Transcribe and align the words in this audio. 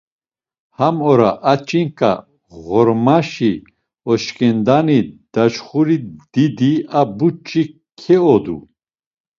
Ham 0.77 0.95
ora 1.11 1.29
a 1.51 1.53
ç̌inǩa, 1.67 2.11
ğormaşi 2.65 3.51
oşǩendoni 4.11 4.99
daçxuri 5.33 5.97
didi 6.33 6.73
a 6.99 7.01
buç̌i 7.17 7.63
keodu. 7.99 8.57